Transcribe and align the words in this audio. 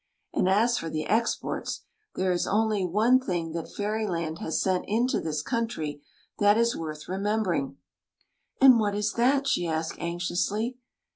And 0.33 0.49
as 0.49 0.79
for 0.79 0.89
the 0.89 1.05
exports, 1.05 1.81
there 2.15 2.31
is 2.31 2.47
only 2.47 2.83
one 2.83 3.19
thing 3.19 3.51
that 3.51 3.71
Fairyland 3.71 4.39
has 4.39 4.59
sent 4.59 4.85
into 4.87 5.21
this 5.21 5.43
country 5.43 6.01
that 6.39 6.57
is 6.57 6.75
worth 6.75 7.07
remembering." 7.07 7.77
THE 8.59 8.65
LADY 8.65 8.71
DAFFODILIA 8.71 8.71
159" 8.71 8.71
And 8.71 8.79
what 8.79 8.95
is 8.95 9.13
that?" 9.13 9.47
she 9.47 9.67
asked 9.67 9.99
anxiously. 9.99 10.79